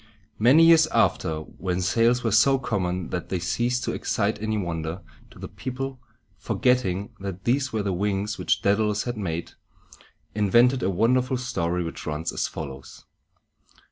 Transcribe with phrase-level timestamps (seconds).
[0.39, 5.03] Many years after, when sails were so common that they ceased to excite any wonder,
[5.35, 5.99] the people,
[6.39, 9.51] forgetting that these were the wings which Dædalus had made,
[10.33, 13.05] invented a wonderful story, which runs as follows.